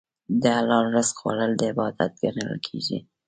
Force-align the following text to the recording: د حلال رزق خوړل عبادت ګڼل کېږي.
د 0.41 0.43
حلال 0.57 0.85
رزق 0.95 1.15
خوړل 1.19 1.53
عبادت 1.69 2.11
ګڼل 2.21 2.53
کېږي. 2.67 2.99